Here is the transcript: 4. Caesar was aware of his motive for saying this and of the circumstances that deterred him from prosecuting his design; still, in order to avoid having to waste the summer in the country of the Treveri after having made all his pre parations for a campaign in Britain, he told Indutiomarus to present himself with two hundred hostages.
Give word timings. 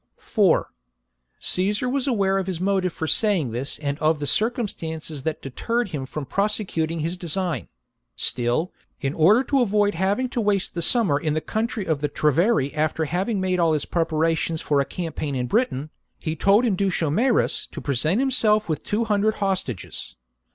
4. 0.17 0.67
Caesar 1.39 1.87
was 1.87 2.07
aware 2.07 2.39
of 2.39 2.47
his 2.47 2.59
motive 2.59 2.91
for 2.91 3.05
saying 3.05 3.51
this 3.51 3.77
and 3.77 3.99
of 3.99 4.17
the 4.17 4.25
circumstances 4.25 5.21
that 5.21 5.43
deterred 5.43 5.89
him 5.89 6.07
from 6.07 6.25
prosecuting 6.25 7.01
his 7.01 7.15
design; 7.15 7.67
still, 8.15 8.73
in 8.99 9.13
order 9.13 9.43
to 9.43 9.61
avoid 9.61 9.93
having 9.93 10.27
to 10.27 10.41
waste 10.41 10.73
the 10.73 10.81
summer 10.81 11.19
in 11.19 11.35
the 11.35 11.39
country 11.39 11.85
of 11.85 11.99
the 12.01 12.09
Treveri 12.09 12.73
after 12.73 13.05
having 13.05 13.39
made 13.39 13.59
all 13.59 13.73
his 13.73 13.85
pre 13.85 14.03
parations 14.05 14.59
for 14.59 14.81
a 14.81 14.85
campaign 14.85 15.35
in 15.35 15.45
Britain, 15.45 15.91
he 16.17 16.35
told 16.35 16.65
Indutiomarus 16.65 17.67
to 17.69 17.79
present 17.79 18.19
himself 18.19 18.67
with 18.67 18.83
two 18.83 19.03
hundred 19.03 19.35
hostages. 19.35 20.15